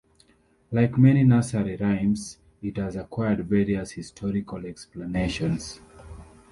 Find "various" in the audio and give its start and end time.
3.45-3.91